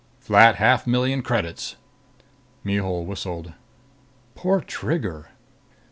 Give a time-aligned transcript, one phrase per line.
[0.19, 1.75] "Flat half million credits."
[2.63, 3.53] Mihul whistled.
[4.33, 5.29] "Poor Trigger!"